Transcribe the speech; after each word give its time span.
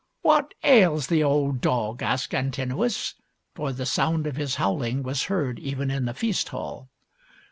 "What 0.23 0.55
ails 0.63 1.05
the 1.05 1.23
old 1.23 1.61
dog?" 1.61 2.01
asked 2.01 2.33
Antinous; 2.33 3.13
for 3.53 3.71
the 3.71 3.85
sound 3.85 4.25
of 4.25 4.35
his 4.35 4.55
howling 4.55 5.03
was 5.03 5.25
heard 5.25 5.59
even 5.59 5.91
in 5.91 6.05
the 6.05 6.15
feast 6.15 6.49
hall. 6.49 6.89